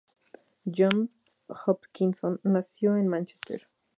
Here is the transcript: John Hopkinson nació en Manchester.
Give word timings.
John 0.65 1.09
Hopkinson 1.47 2.39
nació 2.43 2.97
en 2.97 3.07
Manchester. 3.07 3.67